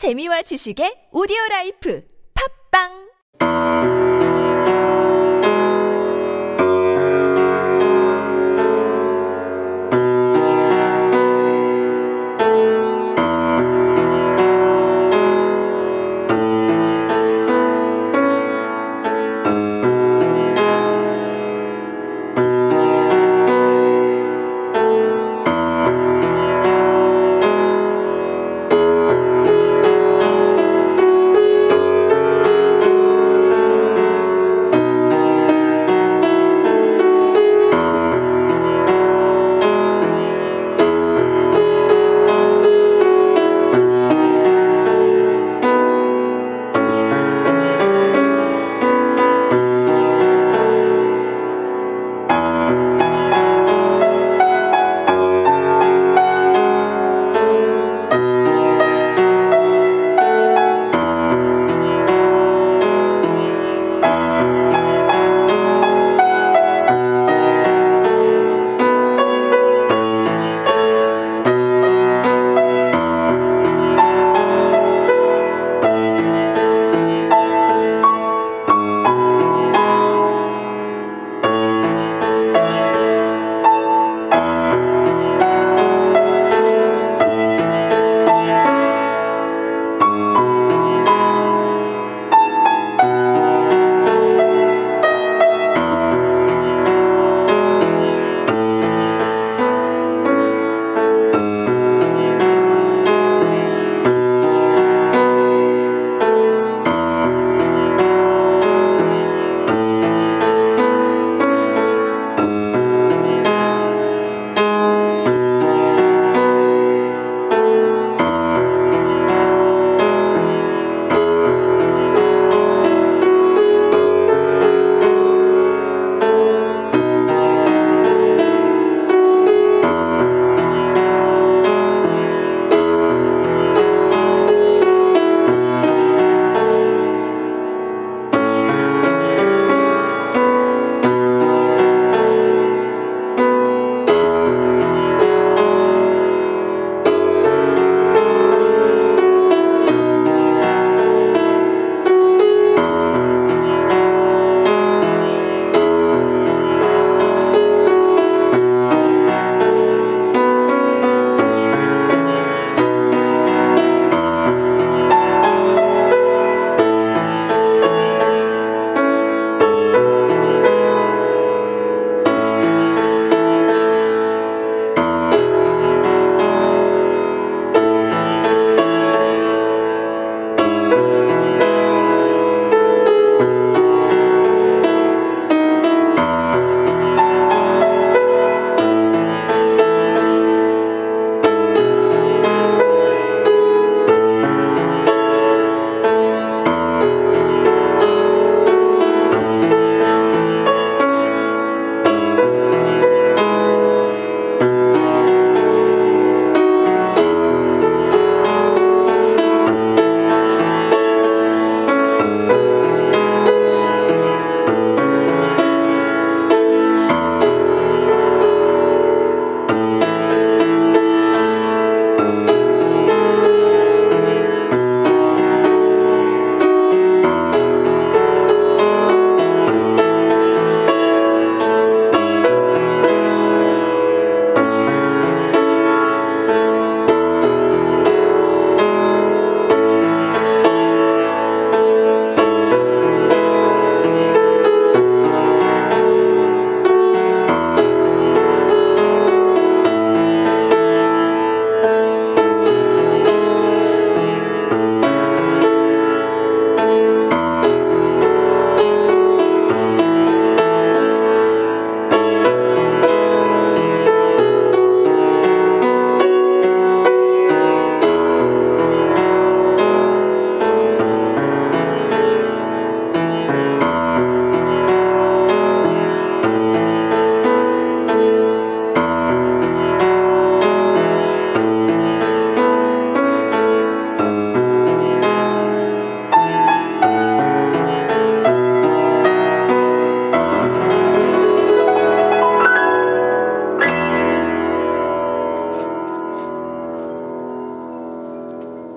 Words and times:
재미와 0.00 0.40
지식의 0.48 1.12
오디오 1.12 1.36
라이프. 1.50 2.00
팝빵! 2.32 3.09